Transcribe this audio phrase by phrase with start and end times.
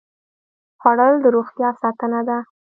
[0.81, 2.37] خوړل د روغتیا ساتنه ده